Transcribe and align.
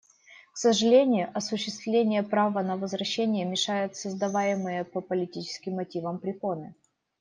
К 0.51 0.57
сожалению, 0.57 1.29
осуществлению 1.35 2.27
права 2.27 2.63
на 2.63 2.75
возвращение 2.75 3.45
мешают 3.45 3.95
создаваемые 3.95 4.83
по 4.83 4.99
политическим 4.99 5.75
мотивам 5.75 6.17
препоны. 6.17 6.73